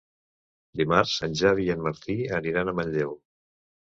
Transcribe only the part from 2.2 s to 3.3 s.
aniran a Manlleu.